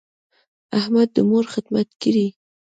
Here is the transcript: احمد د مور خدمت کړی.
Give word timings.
احمد 0.77 1.07
د 1.15 1.17
مور 1.29 1.45
خدمت 1.53 1.87
کړی. 2.01 2.27